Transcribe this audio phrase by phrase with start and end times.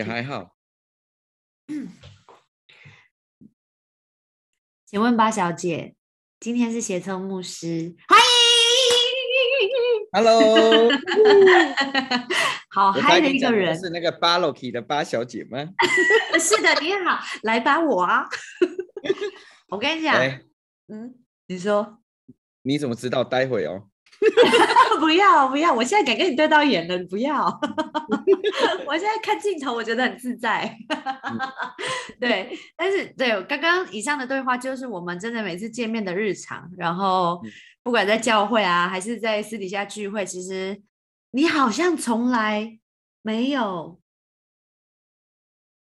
[0.00, 0.56] 也还好。
[4.86, 5.94] 请问八小姐，
[6.40, 8.24] 今天是协聪牧师，欢迎。
[10.16, 10.90] Hello，
[12.70, 15.58] 好嗨的一个人，是那个巴洛克的八小姐吗？
[16.40, 18.26] 是的，你好，来吧我啊。
[19.68, 20.40] 我跟你讲，哎，
[20.88, 21.14] 嗯，
[21.46, 22.00] 你说
[22.62, 23.22] 你怎么知道？
[23.22, 23.89] 待会哦。
[25.00, 27.46] 不要不要，我现在敢跟你对到眼了，你不要。
[28.86, 30.76] 我现在看镜头，我觉得很自在。
[32.20, 36.70] 对，但是对刚刚以上的对话，就是我们真的每次见面的日常。
[36.76, 37.50] 然后嗯
[37.82, 40.82] 不管在教会啊，还是在私底下聚会，其实
[41.30, 42.78] 你好像从来
[43.22, 43.98] 没有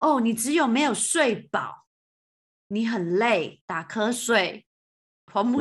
[0.01, 1.85] 哦，你只有没有睡饱，
[2.69, 4.65] 你很累，打瞌睡。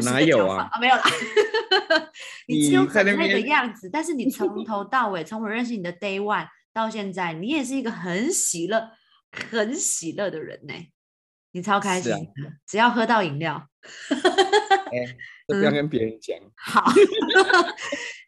[0.04, 1.04] 哪有啊法没有啦。
[2.48, 8.92] 你只有那很累的边样子，但是你 从头到尾，从我认识你的 day one 到现在，你也是一个很喜乐、
[9.50, 10.74] 很喜乐的人呢、
[11.52, 12.14] 你超开心
[12.68, 13.68] 只要喝到饮料，
[15.48, 16.38] 不要嗯跟别人讲。
[16.56, 16.92] 好，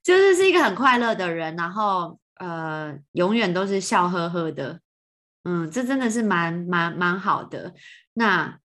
[0.03, 4.79] 就是是一个很快乐的人，然后呃，永远都是笑呵呵的，
[5.43, 7.73] 嗯，这真的是蛮蛮蛮好的。
[8.13, 8.57] 那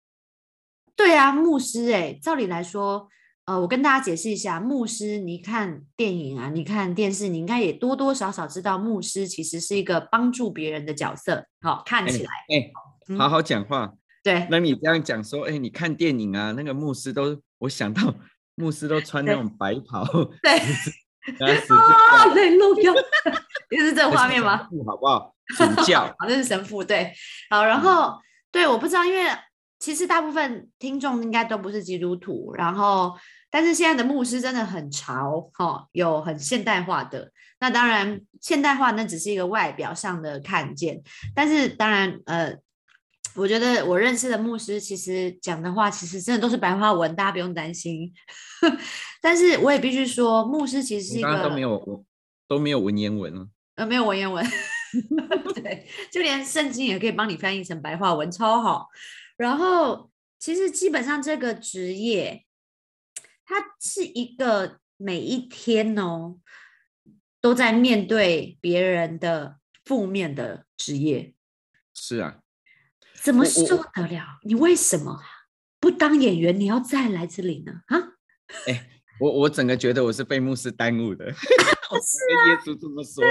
[0.97, 3.07] 对啊，牧师、欸，照理来说，
[3.45, 12.71] 呃，我跟大家解释一下，牧师，你看电影啊，你看电视，你应该也多多少少知道，牧师其实是一个帮助别人的角色，好、看哎起来，哎，
[13.09, 13.93] 嗯好好讲话。
[14.23, 18.13] 对，那你这样讲说，哎，你看电影啊，那个牧师都，我想到
[18.55, 20.03] 牧师都穿那对种白袍，
[20.41, 20.57] 对
[21.39, 22.95] 啊，对，录用，
[23.69, 24.67] 就是这个画面吗？？
[24.85, 25.33] 好不好？
[25.55, 27.13] 主教好，那是神父对。
[27.49, 28.17] 好，然后
[28.51, 29.23] 对，我不知道，因为
[29.87, 33.17] 其实大部分听众应该都不是基督徒，然后
[33.49, 37.31] 但是现在的牧师真的很潮，哈、有很现代化的。
[37.61, 41.01] 那当然，现代化那只是一个外表上的看见，
[41.33, 42.53] 但是当然，呃，
[43.33, 48.13] 我觉得我认识的牧师其实讲的话，其实真的都是白话文，大家不用担心。
[49.23, 52.03] 但是我也必须说，牧师其实是一个都没有
[52.45, 53.47] 都没有文言文了。
[53.75, 54.45] 呃，没有文言文，
[55.55, 58.89] 对，就连圣经也可以帮你翻译成白话文，超好。
[59.37, 62.45] 然后，其实基本上这个职业，
[63.45, 66.39] 它是一个每一天哦
[67.39, 71.33] 都在面对别人的负面的职业，
[71.93, 72.39] 是啊，
[73.21, 74.39] 怎么受得了？
[74.43, 75.21] 你为什么
[75.79, 77.81] 不当演员，你要再来这里呢？
[77.87, 78.13] 啊？
[79.19, 81.25] 我我整个觉得我是被牧师耽误的。
[81.89, 83.23] 我是啊耶稣这么说。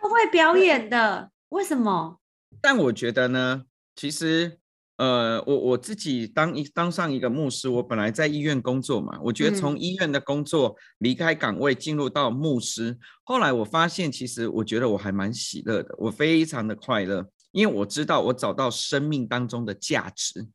[0.00, 2.20] 不会表 演的，为什么？
[2.60, 3.64] 但我觉得呢，
[3.94, 4.58] 其实，
[4.98, 20.48] 呃，我我自己当一当上一个牧师，我本来在医院工作嘛，我觉得从嗯医院的工作离开岗位，进入到牧师，后来我发现，其实我觉得我还蛮喜乐的，我非常的快乐，因为我知道我找到生命当中的价值。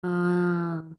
[0.00, 0.96] 嗯，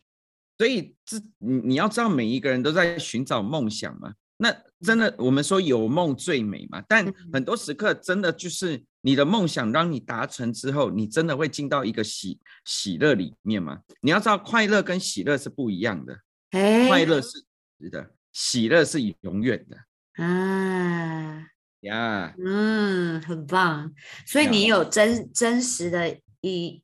[0.60, 4.14] 所以这你你要知道，每一个人都在寻找梦想嘛。
[4.38, 6.84] 那真的，我们说有梦最美嘛。
[6.88, 13.80] 但嗯很多时刻，真的就是你的梦想让你达成之后，你真的会进到一个喜喜乐里面嘛。
[14.02, 16.20] 你要知道，快乐跟喜乐是不一样的，
[16.52, 17.44] 哎，快乐是
[17.80, 21.48] 值的，喜乐是永远的啊，
[21.82, 22.36] 呀。
[22.44, 23.94] 嗯，很棒。
[24.26, 26.82] 所以你有真真实的一，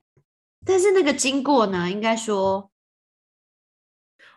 [0.66, 2.72] 但是那个经过呢，应该说，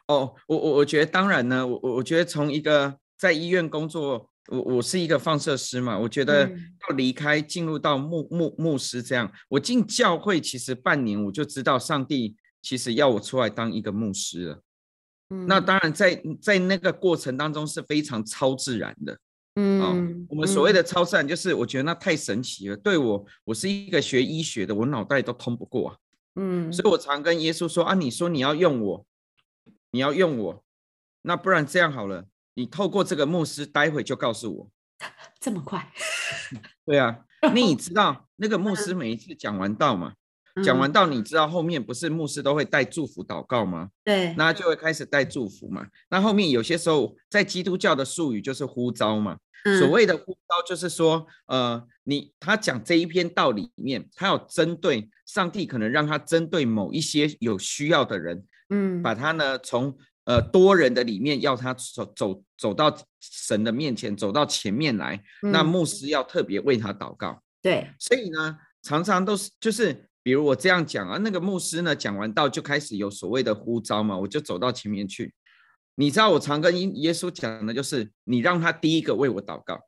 [0.07, 6.59] 哦，我我我觉得当然呢，我我我觉得从一个在医院工作，我我是一个放射师嘛，我觉得嗯
[6.89, 14.63] 要离开进入到牧牧牧师这样，我进教会其实半年我就知道上帝其实要我出来当一个牧师了。
[15.29, 19.19] 嗯，那当然在在那个过程当中是非常超自然的。
[19.57, 22.77] 嗯，我们所谓嗯的超自然，就是我觉得那太神奇了。
[22.79, 25.97] 对我，我是一个学医学的，我脑袋都通不过啊。
[26.37, 29.07] 嗯，所以我常跟耶稣说啊，你说你要用我，
[29.91, 30.65] 你要用我，
[31.21, 32.25] 那不然这样好了，
[32.55, 34.71] 你透过这个牧师，待会就告诉我。
[35.41, 35.91] 这么快，
[36.85, 37.25] 对啊，
[37.55, 40.13] 你知道那个牧师每一次讲完道嘛，
[40.63, 43.89] 讲完嗯道，你知道后面不是牧师都会带祝福祷告吗？
[44.05, 45.87] 对，那就会开始带祝福嘛。
[46.11, 49.39] 那后面有些时候在基督教的术语就是呼召嘛。
[49.79, 59.97] 所嗯谓的呼召就是说，呃，你他讲这一篇道里面，他有针对上帝，可能让他针对某一些有需要的人，嗯，把他呢从
[60.31, 65.21] 呃多人的里面要他走走走到神的面前，走到前面来。
[65.43, 67.43] 那嗯牧师要特别为他祷告。
[67.61, 75.35] 对，所以呢，常常都是就是，比如我这样讲啊，那个牧师呢讲完道就开始有所谓的呼召嘛，我就走到前面去。
[75.97, 79.81] 你知道我常跟耶耶稣讲的就是，你让他第一个为我祷告。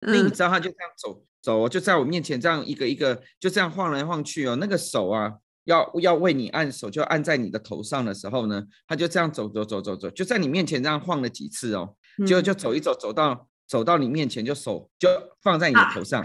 [0.00, 5.38] 那你嗯知道他就这样走走哦，就在我面前这样一个一个就这样晃来晃去哦，那个手啊，
[5.68, 11.94] 要要为你按手，就按在你的头上的时候呢，他就这样走走走走走，就在你面前这样晃了几次哦，
[12.26, 15.08] 就嗯就走一走，走到走到你面前，就手就
[15.42, 16.24] 放在你的啊头上，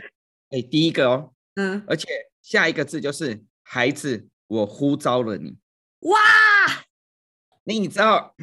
[0.50, 2.08] 哎，第一个哦，嗯，而且
[2.42, 5.58] 下一个字就是孩子，我呼召了你。
[6.00, 6.18] 哇，
[7.66, 8.34] 那你知道，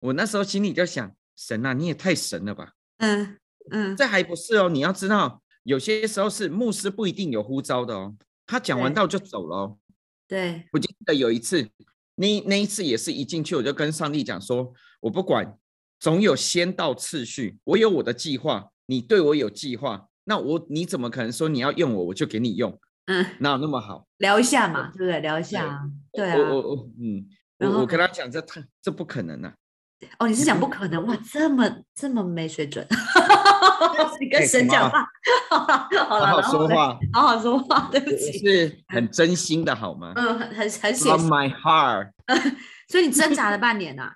[0.00, 2.72] 我那时候心里就想，神啊，你也太神了吧！
[2.98, 3.38] 嗯
[3.70, 8.14] 嗯这还不是哦，你要知道，有些时候是牧师不一定有呼召的哦，
[8.46, 9.78] 他讲完道就走了哦。
[10.32, 11.68] 对，我记得有一次，
[12.14, 15.58] 那那一次也是一进去我就跟上帝讲说，我不管，
[16.00, 22.80] 总有先到次序，我有我的计划，你对我有计划，那我你怎么可能说你要用我，我就给你用？
[23.08, 24.06] 嗯，哪有那么好？
[24.16, 25.20] 聊一下嘛，对不对？
[25.20, 25.82] 聊一下啊，
[26.14, 26.36] 对啊。
[26.38, 27.26] 我我我嗯，
[27.58, 29.54] 我我跟他讲，这太这不可能啊！
[30.18, 32.86] 哦，你是讲不可能哇，这么这么没水准，
[34.20, 35.06] 你跟神讲话，
[36.08, 40.12] 好了好说话，好好说话， 对不起，是很真心的好吗？
[40.16, 42.10] 嗯，很很很写，my heart。
[42.88, 44.12] 所以你挣扎了半年呐，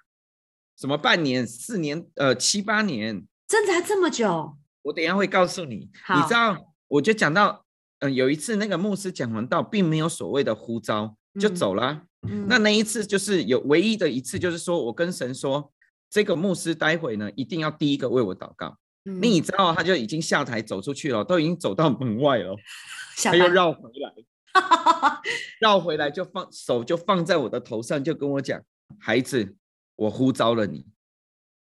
[0.79, 5.77] 什么半年、四年、呃七八年，挣扎这么久，我等一下会告诉你。
[6.15, 7.65] 你知道，我就讲到，
[8.01, 12.03] 嗯、有一次那个牧师讲完道，并没有所谓的呼召就嗯走了。
[12.49, 15.73] 那那一次就是有唯一的一次，就是说我跟神说，
[16.11, 18.77] 这个牧师待会呢一定要第一个为我祷告。
[19.06, 22.56] 嗯你知道，他就已经下台走出去了，都已经走到门外了，
[23.23, 24.12] 他又绕回来，
[25.61, 28.61] 绕回来就放手就放在我的头上，就跟我讲，
[28.99, 29.55] 孩子，
[29.94, 30.85] 我呼召了你。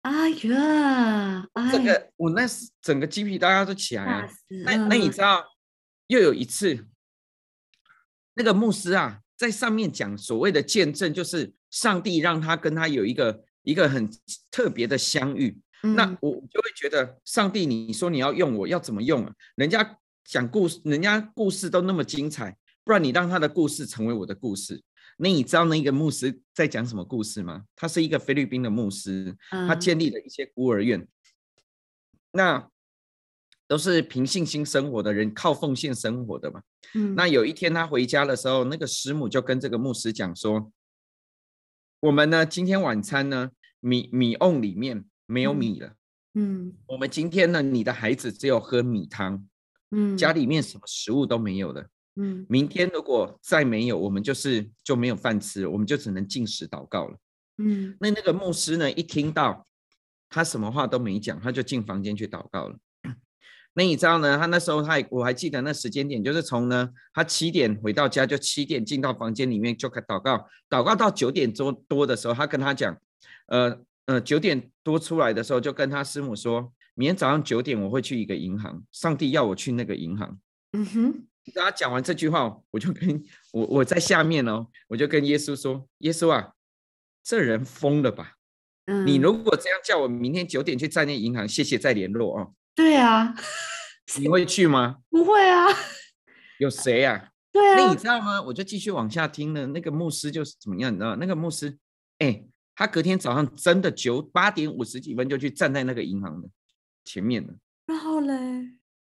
[0.02, 4.28] 哎呀，哎，这个我那时整个鸡皮疙瘩都起来吓啊！
[4.28, 5.44] 死那那你嗯知道，
[6.08, 6.88] 又有一次，
[8.36, 14.10] 那个牧师啊，在上面讲所谓的见证，就是上帝让他跟他有一个一个很
[14.52, 15.58] 特别的相遇。
[15.82, 19.34] 那嗯我就会觉得，上帝，你说你要用我，要怎么用啊？
[19.56, 24.82] 人家讲故事，人家故事都那么精彩，不然你让他的故事成为我的故事。
[25.18, 27.66] 那你知道那个牧师在讲什么故事吗？
[27.76, 31.08] 他是一个菲律宾的牧师，他嗯建立了一些孤儿院，
[32.32, 32.70] 那
[33.68, 36.62] 都是凭信心生活的人，靠奉献生活的嘛。
[36.94, 40.72] 嗯那有一天他回家的时候，那个师母就跟这个牧师讲说
[42.00, 45.94] ：“我们呢，今天晚餐呢，米米瓮里面没有嗯米了。
[46.34, 49.48] 嗯我们今天呢，你的孩子只有喝米汤，
[49.92, 51.88] 嗯家里面什么食物都没有了。
[52.16, 57.18] 嗯明天如果再没有，我们就是就没有饭吃了，我们就只能进食祷告了。”
[57.62, 59.66] 嗯那那个牧师呢，一听到
[60.30, 62.78] 他什么话都没讲，他就进房间去祷告了。
[63.74, 64.38] 那你知道呢？
[64.38, 72.98] 他那时候他还我还记得那时间点，就是从呢他七点回到家，就七点进到房间里面就开祷告，祷告到九点多多的时候，他跟他讲，
[73.48, 80.40] 呃呃九点多出来的时候，就跟他师母说，明天早上九点我会去一个银行，上帝要我去那个银行。
[80.72, 81.12] 嗯哼，
[81.54, 83.24] 跟他讲完这句话，我就跟
[83.54, 86.54] 我我在下面哦，我就跟耶稣说：“耶稣啊，
[87.24, 88.34] 这人疯了吧？
[88.86, 93.36] 嗯，你如果这样叫我明天九点去站那银行，谢谢再联络哦，对啊，
[94.20, 94.98] 你会去吗？
[95.12, 95.68] 不会啊，
[96.58, 98.42] 有谁啊、对啊那你啊，知道吗？
[98.42, 99.68] 我就继续往下听呢。
[99.68, 101.16] 那个牧师就是怎么样，你知道？
[101.16, 101.78] 那个牧师，
[102.18, 102.44] 哎，
[102.80, 106.48] 他隔天早上真的九八点五十几分就去站在那个银行的
[107.04, 107.54] 前面了。
[107.88, 108.34] 然后嘞，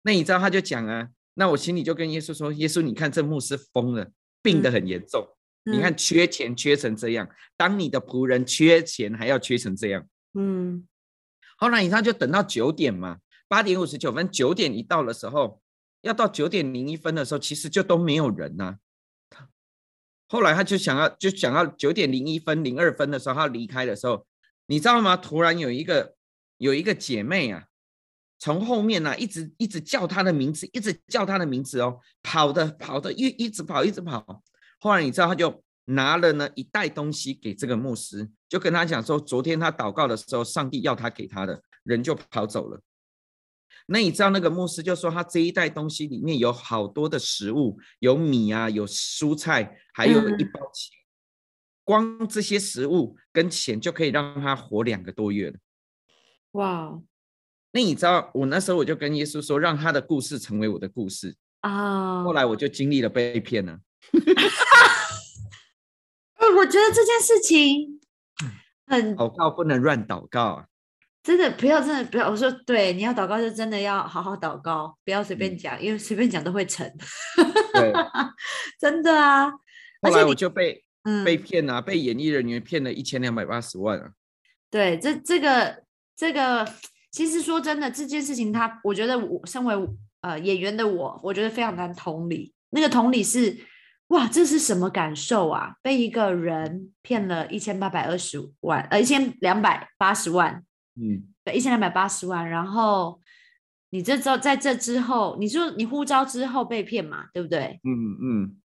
[0.01, 5.27] 那你知道他就讲啊，那我心里就跟耶稣说：耶稣，你看这牧师疯了，病得嗯很严重。
[5.63, 10.03] 你嗯看缺钱缺成这样，当你的仆人缺钱还要缺成这样。
[10.33, 10.87] 嗯
[11.57, 15.61] 后来你看就等到九点嘛，八点五十九分，九点一到的时候，
[16.01, 18.77] 要到九点零一分的时候，其实就都没有人呐、他
[20.27, 24.25] 后来他就想要，就想要九点零一分、零二分的时候，他离开的时候，
[24.67, 25.15] 你知道吗？
[25.15, 26.15] 突然有一个
[26.57, 27.65] 有一个姐妹啊，
[28.37, 34.43] 从后面呢、啊、一直一直叫他的名字，一直叫他的名字哦，跑的跑的，一一直跑一直跑。
[34.79, 42.81] 后来你知道，他就拿了呢一袋东西给这个牧师，就跟他讲说，昨天他祷告的时候，上帝要他给他的，人就跑走了。
[43.89, 50.97] 那你知道那个牧师就说，他这一袋东西里面有好多的食物，有米啊，有蔬菜，还有一嗯包钱。
[51.83, 55.57] 光这些食物跟钱就可以让他活两个多月了。
[56.51, 57.03] 哇哦
[57.71, 61.35] 那你知道，我那时候我就跟耶稣说，让他的故事成为我的故事。
[61.61, 63.79] 啊，后来我就经历了被骗了。
[66.35, 68.01] 哎，我觉得这件事情
[68.85, 70.65] 很祷告不能乱祷告啊！
[71.27, 72.29] 真的不要，真的不要。
[72.29, 76.89] 我说对，你要祷告就真的要好好祷告，不要随便嗯讲，因为随便讲都会成。
[77.73, 77.91] 对，
[78.79, 79.51] 真的啊，
[80.01, 84.11] 后来我而且你就被嗯，被骗啊，被演艺人员骗了一千两百八十万啊！
[84.71, 85.83] 对，这这个
[86.15, 86.65] 这个，
[87.11, 89.75] 其实说真的，这件事情他，我觉得我身为
[90.21, 92.53] 呃演员的我，我觉得非常难同理。
[92.69, 93.57] 那个同理是，
[94.07, 95.73] 哇，这是什么感受啊？
[95.81, 100.63] 被一个人骗了一千八百二十万，呃，一千两百八十万，
[100.99, 102.49] 嗯，对，一千两百八十万。
[102.49, 103.21] 然后
[103.89, 107.79] 你这之后，在这之后，你说你呼召之后被骗嘛，对不对？
[107.83, 108.61] 嗯嗯，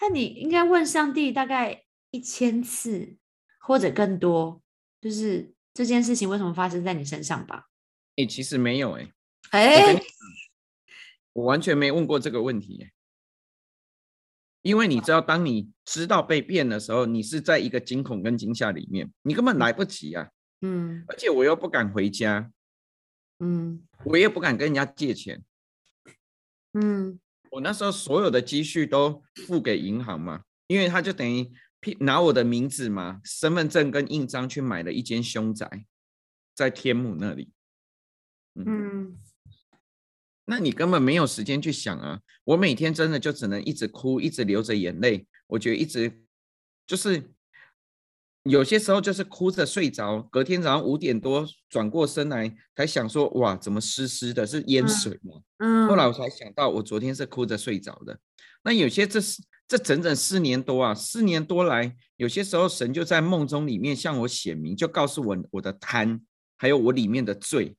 [0.00, 3.16] 那你应该问上帝大概一千次
[3.60, 4.62] 或者更多，
[5.00, 7.68] 就是这件事情为什么发生在你身上吧？
[8.16, 9.12] 哎，其实没有哎，
[9.50, 10.02] 哎，
[11.32, 12.88] 我完全没问过这个问题，
[14.62, 20.30] 因为你知道，当你知道被骗的时候，你是在一个惊恐跟惊吓里面，你根本来不及啊。
[20.60, 22.52] 嗯而且我又不敢回家，
[23.38, 25.42] 嗯我也不敢跟人家借钱。
[26.74, 27.18] 嗯
[27.50, 31.50] 我那时候所有的积蓄都付给银行嘛，因为他就等于
[32.00, 35.86] 拿我的名字嘛、身份证跟印章去买了一间凶宅，
[36.54, 37.50] 在天母那里。
[38.54, 39.18] 嗯
[40.44, 42.20] 那你根本没有时间去想啊！
[42.42, 45.26] 我每天真的就只能一直哭，一直流着眼泪。
[45.46, 46.24] 我觉得一直
[46.86, 47.32] 就是
[48.44, 54.46] 有些时候就是哭着睡着，隔天早上五点多转过身来，才想说哇，怎么湿湿的？
[54.46, 55.42] 是淹嗯水吗？
[55.58, 58.18] 嗯，后来我才想到，我昨天是哭着睡着的。
[58.62, 66.20] 那有些这是这整整四年多啊，四年多来，有些时候神就在梦中里面向我显明，就告诉我我的贪，
[66.56, 67.76] 还有我里面的罪。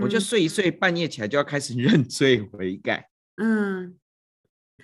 [0.00, 3.08] 我就嗯睡一睡，半夜起来就要开始认罪悔改。
[3.42, 3.98] 嗯，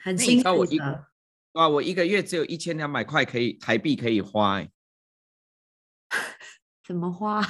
[0.03, 1.07] 很辛知道我一苦的，
[1.53, 4.71] 哇，我一个月只有一千两百块可以台币可以花、欸，
[6.93, 7.41] 怎么花？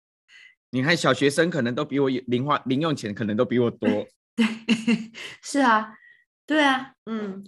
[0.72, 3.88] 你看小学生可能都比我有零花零用钱可能都比我多。
[4.34, 4.46] 对，
[5.42, 5.94] 是啊，
[6.46, 7.44] 对啊，嗯，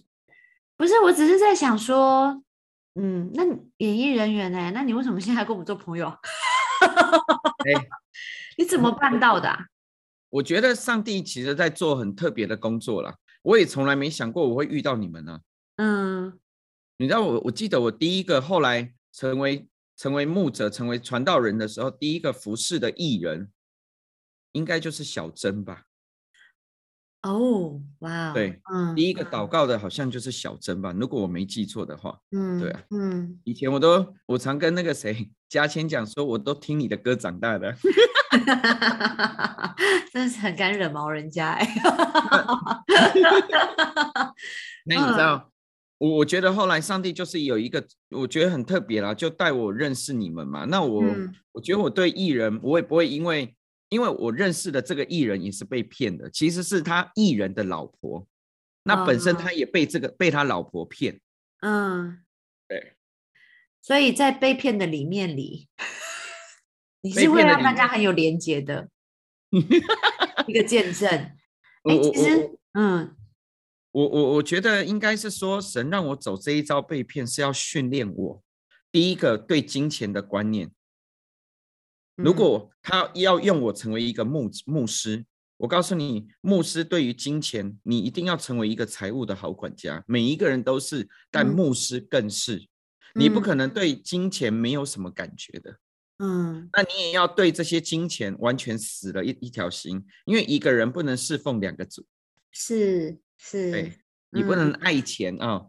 [0.77, 2.43] 不是，我只是在想说，
[2.97, 6.09] 嗯，那你演艺人员呢、那你为什么现在还跟我们做朋友？
[7.65, 7.73] 哎，
[8.59, 9.67] 你怎么办到的啊、
[10.29, 13.15] 我觉得上帝其实在做很特别的工作啦。
[13.43, 15.41] 我也从来没想过我会遇到你们呢、
[15.77, 16.39] 嗯
[16.99, 19.67] 你知道我，我记得我第一个后来成为
[20.03, 23.53] 成为牧者、成为传道人的时候，第一个服侍的艺人，
[24.51, 25.85] 应该就是小珍吧？
[27.23, 30.93] 哦，哇哦，对，嗯，第一个祷告的好像就是小珍吧？
[30.99, 32.19] 如果我没记错的话。
[32.33, 37.73] 嗯，对啊，嗯，以前我都我常跟那个谁嘉谦讲说，我都听你的歌长大的。
[40.13, 41.65] 真是很敢惹毛人家哎、
[44.85, 45.52] 那 你知道，
[46.03, 50.65] 我我觉得后来上帝就是有一个，我觉得很特别啦，就带我认识你们嘛。
[50.65, 53.55] 那我、嗯我觉得我对艺人，我也不会因为
[53.91, 58.27] 因为我认识的这个艺人也是被骗的，其实是他艺人的老婆，
[58.83, 61.21] 那本身哦他也被这个被他老婆骗。
[61.61, 62.19] 嗯，
[62.67, 62.95] 对，
[63.81, 65.69] 所以在被骗的里面里，
[67.03, 68.89] 你是会让大家很有连结的
[70.47, 71.09] 一个见证。
[71.85, 73.15] 我哎，我我其实，嗯
[73.93, 78.43] 我我我觉得应该是说，神让我走这一招被骗，是要训练我
[78.91, 80.73] 第一个对金钱的观念。
[82.17, 85.25] 如嗯果他要用我成为一个牧牧师，
[85.59, 90.03] 我告诉你，牧师对于金钱，你一定要成为一个财务的好管家。
[90.07, 92.69] 每一个人都是，但嗯牧师更是。
[93.15, 95.79] 你不嗯可能对金钱没有什么感觉的，
[96.19, 102.07] 嗯那你也要对这些金钱完全死了一一条心，因为一个人不能侍奉两个主，
[102.51, 103.99] 是是对，
[104.31, 105.67] 你不能爱钱啊、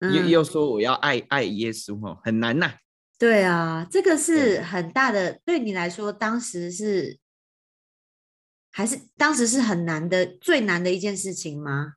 [0.00, 0.28] 又嗯。
[0.28, 2.74] 又说我要爱爱耶稣哦，很难呐、
[3.18, 4.60] 对啊，这个是。
[4.60, 7.18] 很大的，对你来说，当时是
[8.70, 11.94] 还是当时是很难的，最难的一件事情吗？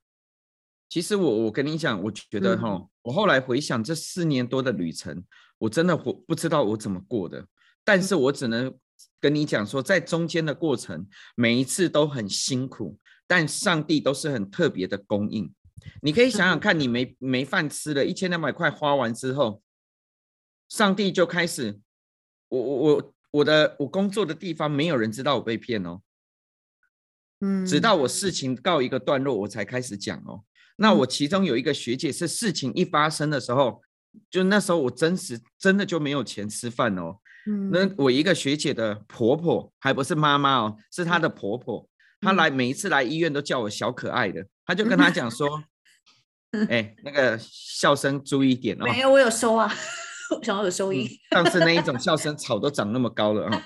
[0.89, 2.59] 其实我我跟你讲，我觉得嗯。
[2.61, 5.23] 哈、我后来回想这四年多的旅程，
[5.57, 7.45] 我真的不不知道我怎么过的，
[7.83, 8.73] 但是我只能
[9.19, 15.53] 跟你讲说，在中间的过程，每一次都很辛苦，但上帝都是很特别的供应。
[16.01, 19.61] 你可以想想看，你没没饭吃了，一千两百块花完之后，
[20.69, 21.79] 上帝就开始，
[22.49, 26.01] 我我我我的我工作的地方没有人知道我被骗哦，
[27.41, 30.43] 嗯，直到我事情告一个段落，我才开始讲哦。
[30.77, 33.81] 那嗯我其中有一个学姐是事情一发生的时候，
[34.29, 37.19] 就那时候我真实真的就没有钱吃饭哦。
[37.45, 41.87] 嗯那我一个学姐的婆婆还不是妈妈哦，是她的婆婆，
[42.21, 45.63] 她嗯来每一次来医院都叫我小可爱的，他就跟他讲说，
[46.69, 48.85] 哎，那个笑声注意一点哦。
[48.85, 49.71] 没有，我有收啊，
[50.35, 51.09] 我想要有收嗯音。
[51.31, 53.61] 上次那一种笑声草都长那么高了啊、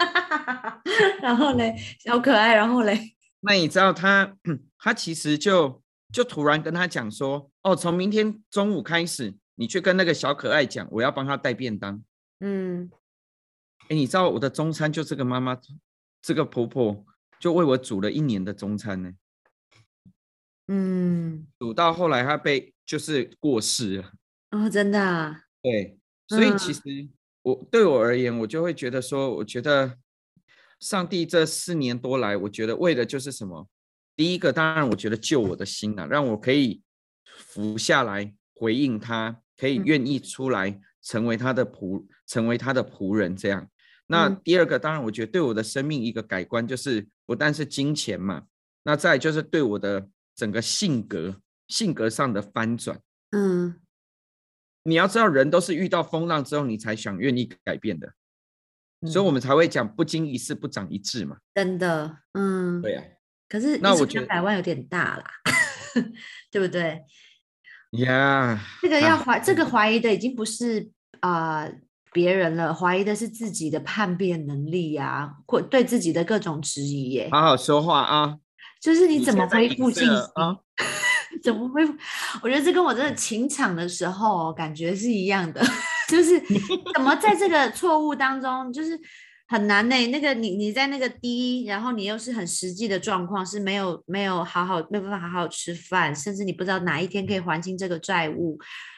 [1.22, 4.36] 然后嘞，小可爱，然后嘞，那你知道他，
[4.78, 5.82] 他其实就
[6.12, 12.04] 就突然跟他讲说，哦，从明天中午开始，你去跟那个小可爱讲，我要帮他带便当。
[12.42, 12.90] 嗯
[13.90, 15.58] 哎，你知道我的中餐就这个妈妈，
[16.22, 17.06] 这个婆婆
[17.42, 19.12] 就为我煮了一年的中餐呢。
[20.68, 24.12] 嗯，煮到后来他被就是过世了。
[24.52, 26.82] 哦，真的啊，对，所以嗯其实
[27.42, 29.98] 我对我而言，我就会觉得说，我觉得
[30.80, 33.68] 上帝这四年多来，我觉得为的就是什么？
[34.16, 36.84] 第一个，当然我觉得救我的心啊，让我可以
[37.26, 43.68] 服下来回应他，可以嗯愿意出来成为他的仆，成为他的仆人这样。
[44.08, 48.44] 那嗯第二个，当然我觉得对我的生命一个改观，就是不但是金钱嘛，
[48.84, 53.00] 那再就是对我的整个性格性格上的翻转。
[53.32, 53.80] 嗯
[54.84, 58.12] 你要知道，人都是遇到风浪之后，你才想愿意改变的，
[59.08, 61.38] 所以嗯我们才会讲不经一事不长一智嘛。
[61.56, 63.02] 真的，嗯，对呀、
[63.48, 65.26] 可是那我觉得两百万有点大啦，
[66.52, 67.06] 对不对？
[67.92, 77.30] 呀，这个要啊怀，这个怀疑的已经不是啊、呃别人了，怀疑的是自己的叛变能力呀、或对自己的各种质疑耶。
[77.32, 78.38] 好好说话啊！
[78.82, 80.58] 就是你怎么恢复信射心啊？
[81.42, 81.94] 怎么恢复？
[82.42, 85.64] 我觉得这跟我真的情场的时候哦感觉是一样的，
[86.10, 86.40] 就是
[86.94, 89.00] 怎么在这个错误当中，就是
[89.48, 98.58] 很难呢、那个你你在那个低，然后你又是很实际的状况，是没有没有好好没有办法好好吃饭，甚至你不知道哪一天可以还清这个债务，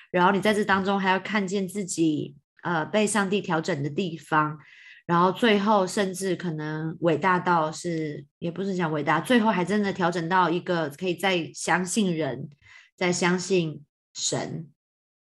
[0.09, 4.57] 然后你在这当中还要看见自己呃被上帝调整的地方。
[5.05, 12.49] 然后最后甚至可能伟大到是，也不是讲伟大，最后还真的调整到一个可以再相信人，
[12.95, 14.69] 再相信神，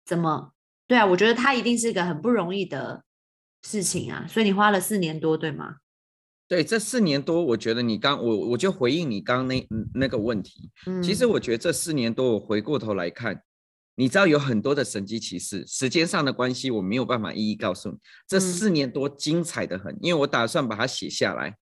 [0.06, 0.52] 怎么？
[0.87, 3.04] 对啊，我觉得他一定是一个很不容易的
[3.62, 5.76] 事情啊，所以你花了四年多，对吗？
[6.49, 10.70] 对，这四年多，我觉得你刚我我就回应你刚刚那嗯那个问题。
[10.87, 13.42] 嗯，其实我觉得这四年多，我回过头来看，
[13.99, 17.97] 你知道有很多的神机骑士，时间上的关系，我没有办法一一告诉你。
[18.28, 21.56] 这嗯四年多精彩的很，因为我打算把它写下来，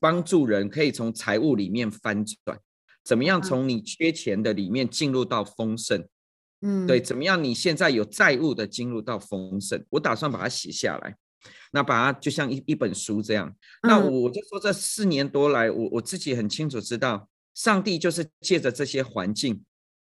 [0.00, 2.58] 帮助人可以从财务里面翻转，
[3.04, 6.04] 怎么样嗯从你缺钱的里面进入到丰盛。
[6.62, 7.42] 嗯，对，怎么样？
[7.44, 11.16] 你现在有债务的进入到丰盛，我打算把它写下来，
[11.70, 13.54] 那把它就像一一本书这样。
[13.84, 19.62] 那我就说，这四年多来，我我自己很清楚知道，上帝就是借着这些环境，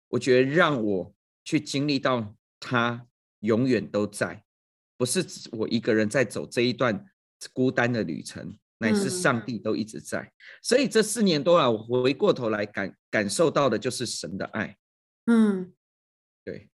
[0.09, 1.13] 我觉得让我
[1.49, 3.07] 去经历到他
[3.39, 4.43] 永远都在，
[4.97, 7.03] 不是只我一个人在走这一段
[7.51, 9.09] 孤单的旅程，乃是嗯。
[9.09, 10.31] 上帝都一直在。
[10.61, 14.77] 所以这四年多来，我回过头来感感受到的就是神的爱。
[15.25, 15.73] 嗯。
[16.45, 16.69] 对，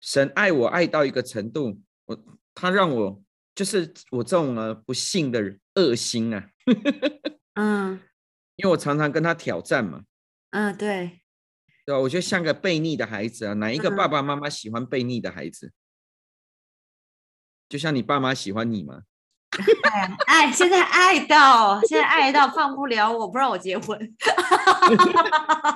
[0.00, 3.22] 神爱我爱到一个程度，我他让我
[3.54, 6.48] 就是我这种呃不幸的人恶心啊，
[7.60, 8.00] 嗯。
[8.56, 10.04] 因为我常常跟他挑战嘛，
[10.52, 11.20] 嗯，对，
[11.84, 12.00] 对吧？
[12.00, 15.72] 我就像个悖逆的孩子啊，哪一个爸嗯爸妈妈喜欢悖逆的孩子？
[17.68, 19.02] 就像你爸妈喜欢你吗？
[19.92, 23.96] 哎呀爱现在爱到现在爱到放不了我，不让我结婚。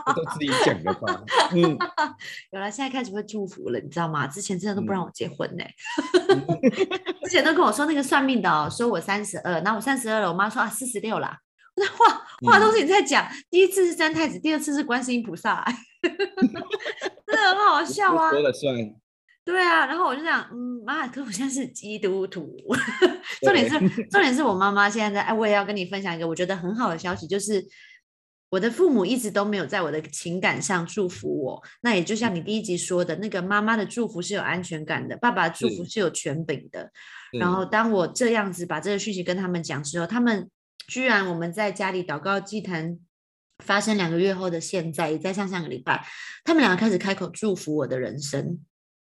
[0.06, 1.22] 我都自己讲的吧。
[1.52, 1.78] 嗯，
[2.50, 4.26] 有了，现在开始会祝福了，你知道吗？
[4.26, 5.64] 之前真的都不让嗯我结婚呢、
[7.22, 11.38] 之前都跟我说那个算命的哦，说我三十二，然后我三十二了，我妈说啊四十六啦。
[11.78, 18.30] 我说话话都是你在讲，第一次是三太子，第二次是观世音菩萨、 哎真的很好笑啊。
[18.30, 18.74] 说了算。
[19.44, 22.54] 对啊，然后我就想，嗯，妈，可我现在是基督徒。
[23.40, 27.64] 重点是，重点是我妈妈现在在，哎，我也要跟你分享一个我觉得很好的消息，就是
[28.50, 31.62] 我的父母一直都没有在我的情感上祝福我。
[31.80, 36.90] 那也就像你第一集说的，那个妈妈的祝福是有安全感的，爸爸的祝福是是有权柄的。
[37.40, 40.50] 然后当我这样子把这个讯息跟他们讲之后，他们
[40.88, 42.98] 居然我们在家里祷告祭坛
[43.64, 46.04] 发生两个月后的现在，也在上上个礼拜，
[46.42, 48.58] 他们两个开始开口祝福我的人生。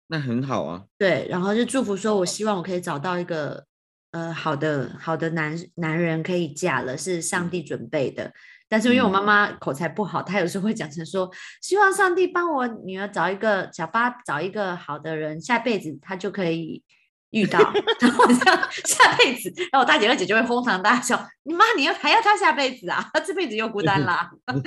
[0.09, 0.85] 那很好啊。
[0.99, 3.65] 对，然后就祝福说，我希望我可以找到一个
[4.11, 8.33] 呃好的好的男男人可以嫁了，是上帝准备的。
[8.69, 11.31] 但是因为我妈嗯妈口才不好，她有时候会讲成说，
[11.63, 16.83] 希望上帝帮我女儿找一个小八找一个好的人，下辈子她就可以
[17.31, 17.59] 遇到。
[18.01, 23.11] 然后我这样下辈子，然后我大姐二姐就会哄堂大笑，你妈你要还要她下辈子啊？
[23.13, 24.31] 她 这辈子又孤单啦。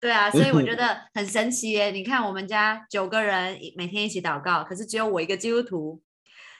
[0.00, 1.90] 对啊，所以我觉得很神奇耶！
[1.90, 6.00] 你看我们家九个人一每天一起祷告，可是只有我一个基督徒，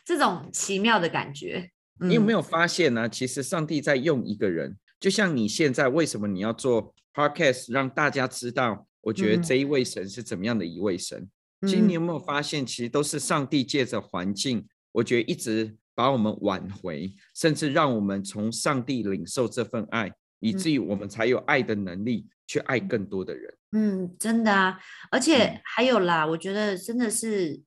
[0.04, 1.70] 这种奇妙的感觉。
[2.00, 2.06] 有？
[2.06, 11.28] 你有没有发现呢、其实上帝在用一个人，就像你现在为什么你要做 podcast，让大家知道，我觉得嗯这一位神是怎么样的一位神。
[11.62, 14.64] 其实你有没有发现，其实都是上帝借着环境，
[14.98, 23.54] 我觉得一直把我们挽回，甚至让我们从上帝领受这份爱，以至于我们才有爱的能力去爱更多的人。
[23.70, 24.76] 嗯，真的啊，
[25.12, 25.60] 而且嗯。
[25.64, 27.62] 还有啦，我觉得真的是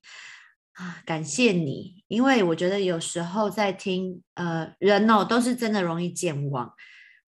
[0.73, 6.69] 啊，感谢你，因为我觉得有时候在听呃人哦，都是真的容易健忘。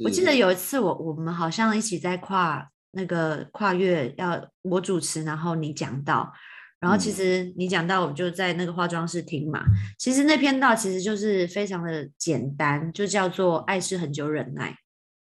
[0.04, 6.34] 我记得有一次我我们好像一起在跨那个跨越要我主持，然后你讲到，
[6.84, 9.63] 然后其嗯实你讲到，我就在那个化妆室听嘛。
[9.98, 14.76] 其实那篇道其实就是非常的简单，就叫做“爱是很久忍耐”，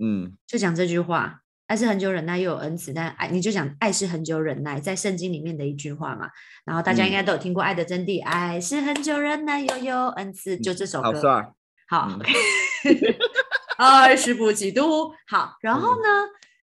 [0.02, 1.42] 嗯就讲这句话。
[1.68, 6.30] 爱是很久忍耐，又有恩慈，但爱你就讲爱是很久忍耐，在圣经里面的一句话嘛。
[6.66, 11.12] 然后大家应嗯该都有听过《爱的真谛》，爱是很久忍耐，又有恩慈，就这首歌。
[11.12, 11.54] 好帅，
[11.90, 12.20] 好
[13.78, 15.14] 爱是不嫉妒。
[15.28, 16.08] 好，然后呢，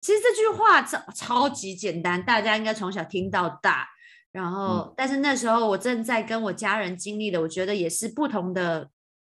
[0.00, 3.88] 其实这句话超超级简单，大家应该从小听到大。
[4.32, 8.88] 然后，但是那时候我正在跟我家人经历的，我觉得也是不同的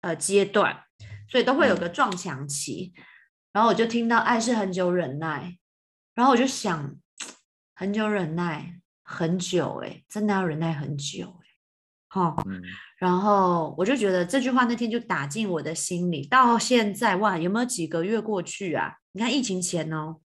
[0.01, 0.85] 呃阶段，
[1.29, 2.93] 所以都会有嗯个撞墙期。
[3.53, 5.59] 然后我就听到爱是很久忍耐，
[6.15, 6.97] 然后我就想，
[7.75, 11.47] 很久忍耐，很久哎、真的要忍耐很久哎、
[12.09, 12.63] 哈、嗯
[12.97, 18.97] 然后我就觉得这句话那天就打进我的心里，到现在哇，有没有几个月过去啊？
[19.13, 20.21] 你看疫情前哦，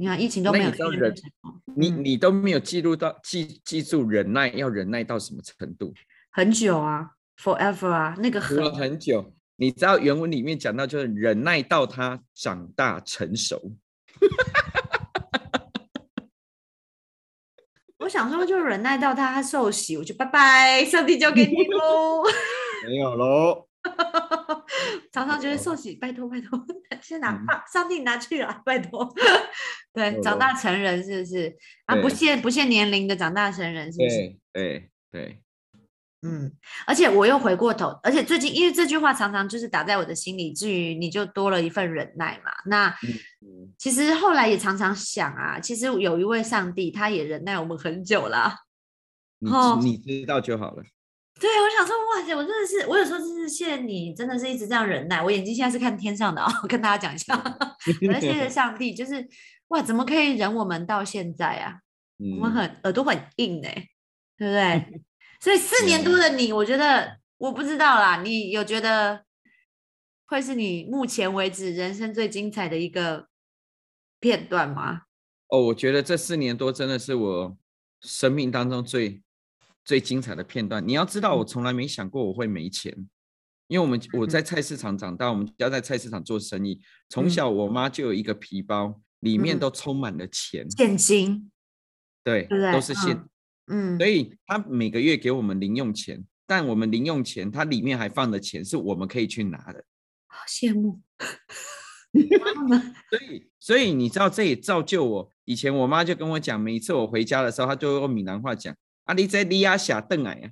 [0.00, 0.72] 你看疫情都那没有
[1.76, 5.92] 你你都没有记录到记记住忍耐要忍耐到什么程度？
[6.30, 9.34] 很久啊，forever 啊，那个很很久。
[9.56, 13.72] 你知道原文里面讲到，就是忍耐到他长大成熟。
[17.98, 22.22] 我想说就忍耐到他受洗，我就拜拜，上帝交给你喽。
[22.86, 23.68] 没有喽，
[25.12, 26.58] 常常觉得哦受洗，拜托拜托，
[27.02, 27.38] 先拿
[27.72, 29.12] 上帝拿去了，拜托。
[29.92, 31.96] 对，长大成人是不是啊？
[32.00, 34.16] 不限不限年龄的长大成人是不是？
[34.16, 35.42] 对对对，
[36.22, 36.52] 嗯，
[36.86, 42.52] 而且我又回过头，而且最近因为这句话常常就是打在我的心里，至于你就多了一份忍耐嘛。
[42.66, 42.88] 那
[43.42, 48.54] 嗯其实后来也常常想啊，其实有一位上帝，他也忍耐我们很久了。
[49.38, 50.82] 你哦你知道就好了。
[51.40, 55.22] 对，我想说，哇塞，我真的是，我有时候真是谢谢你，真的是一直这样忍耐。
[55.22, 57.34] 我眼睛现在是看天上的啊、我 跟大家讲一下，
[58.06, 59.26] 我在谢谢上帝，就是
[59.68, 61.80] 哇，怎么可以忍我们到现在啊？
[62.18, 63.72] 我们嗯，很耳朵很硬哎、
[64.36, 65.02] 对不对？
[65.40, 69.24] 所以四年多嗯的你，我觉得我不知道啦，你有觉得
[70.26, 73.28] 会是你目前为止人生最精彩的一个
[74.20, 75.04] 片段吗？
[75.48, 77.56] 哦，我觉得这四年多真的是我
[78.02, 79.22] 生命当中最
[79.90, 80.86] 最精彩的片段。
[80.86, 82.96] 你要知道，我从来没想过我会没钱，
[83.66, 91.50] 因为我们我嗯在菜市场长大，我们家在菜市场做生意，从嗯小我妈就有一个皮包，里面嗯都充满了钱，现金，
[92.22, 93.20] 对，都是现。
[93.66, 99.84] 嗯，所以她每个月给我们零用钱，但我们零用钱它里面还放的钱是我们可以去拿的。
[100.28, 101.00] 好羡慕。
[102.12, 105.32] 所以，所以你知道，这也造就我。
[105.46, 108.72] 以前我妈就跟我讲，每一次我回家的时候，她就会用闽南话讲
[109.04, 110.50] ：“啊，你在利亚霞邓来呀。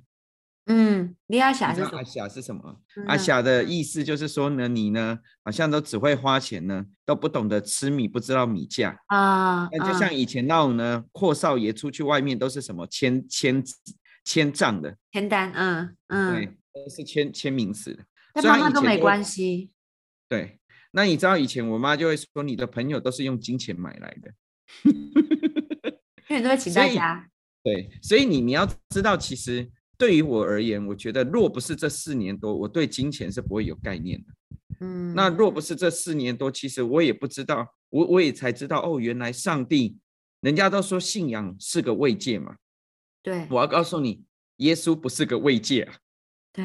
[0.71, 2.03] 嗯，李亚”你阿霞是什么？
[2.03, 2.81] 霞是什么？
[2.95, 8.99] 嗯阿霞的意思就是说呢，你呢好像都只会花钱呢，都不懂得吃米，不知道米价。
[9.07, 13.63] 啊，那就啊像以前那种呢，阔少爷出去外面都是什么签签
[14.23, 18.03] 签账的，签单，嗯对嗯，，都是签签名词的。
[18.33, 19.71] 但所以妈妈都没关系。
[20.27, 20.59] 对，
[20.91, 24.31] 那你知道以前我妈就会说，你的朋友都是用金钱买来的。
[26.29, 27.29] 因为你都会请所以大家，
[27.63, 34.27] 对，所以你你要知道，其实对于我而言，我觉得若不是这四年多，我对金钱是不会有概念的。
[34.79, 39.97] 嗯，那若不是这四年多，其实我也不知道，我我也才知道哦，原来上帝，
[40.39, 42.55] 人家都说信仰是个慰藉嘛。
[43.21, 44.23] 对我要告诉你，
[44.57, 45.93] 耶稣不是个慰藉啊，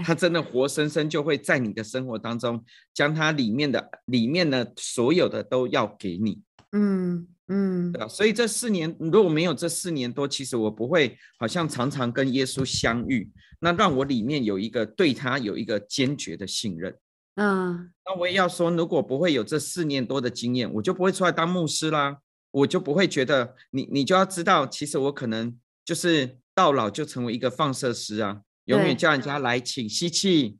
[0.05, 6.41] 他真的活生生就会在你的生活当中，将他里面的里面的所有的都要给你。
[6.71, 7.93] 嗯嗯。
[7.93, 13.31] 对啊，所以这四年如果没有这四年多，其实我不会好像常常跟耶稣相遇，
[13.61, 16.97] 那让我里面有一个对他有一个坚决的信任。
[17.37, 17.93] 嗯。
[18.07, 22.19] 那我也要说，如果不会有这四年多的经验，我就不会出来当牧师啦，
[22.51, 30.59] 我就不会觉得你你就要知道，其实我可能就是到老就成为一个放射师啊，永远叫人家来请吸气，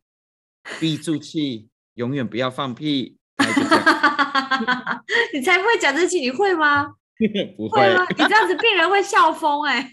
[0.81, 3.19] 闭住气，永远不要放屁，
[5.33, 6.87] 你才不会讲这句，你会吗？
[7.57, 8.07] 不会会吗？
[8.11, 9.91] 你 这样子病人会笑疯哎、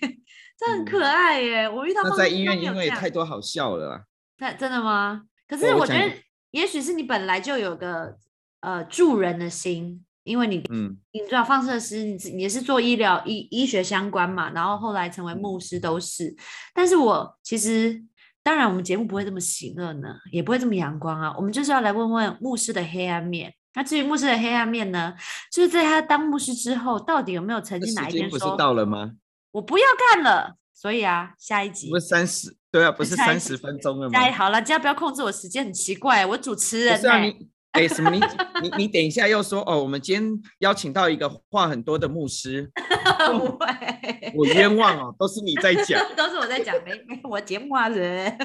[0.58, 4.04] 这很嗯可爱耶、我遇到那在医院因为太多好笑了啦。
[4.39, 5.23] 那真的吗？
[5.47, 6.12] 可是我觉得，
[6.51, 8.15] 也许是你本来就有个
[8.62, 16.36] 呃助人的心，因为你嗯，你知道放射师，你自你也是做医疗医医学相关嘛，然后后来成为牧师都是。
[16.73, 18.01] 但是我其实
[18.43, 23.54] 当然我们节目不会这么邪恶呢，也不会这么阳光啊，我们就是要来问问牧师的黑暗面。
[23.73, 25.13] 那至于牧师的黑暗面呢，
[25.51, 29.12] 就是在他当牧师之后，到底有没有曾这经哪一天时间不是说到了吗？
[29.51, 30.56] 我不要干了？
[30.73, 34.32] 所以啊，下一集不是三十，对啊，不 是三十分钟了吗？
[34.32, 38.10] 好了，这样不要控制我时间，很奇怪，我主持人欸、是啊，你哎，什么？
[38.12, 38.20] 你
[38.62, 42.70] 你你等一下又说哦，我们今天邀请到一个话很多的牧师，
[43.32, 43.66] 不会，
[44.36, 48.38] 我冤枉哦，都是你在讲， 都是我在讲，没没我节目啊人，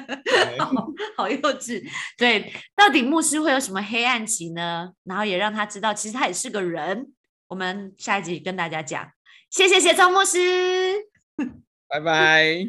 [1.17, 1.83] 好幼稚。
[2.17, 4.91] 对，到底牧师会有什么黑暗期呢？
[5.05, 7.13] 然后也让他知道，其实他也是个人。
[7.49, 9.09] 我们下一集跟大家讲。
[9.51, 10.39] 谢谢协奏牧师，
[11.89, 12.67] 拜拜。